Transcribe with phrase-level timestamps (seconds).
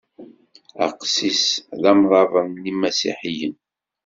[0.85, 1.43] Aqessis
[1.81, 3.55] d amrabeḍ n yimasiḥiyen.